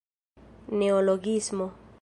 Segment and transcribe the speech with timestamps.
[0.79, 1.69] neologismo